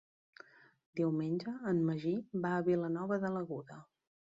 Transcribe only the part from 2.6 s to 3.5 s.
a Vilanova de